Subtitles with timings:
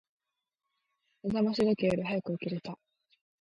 [1.21, 2.75] 目覚まし時計より早く起きれた。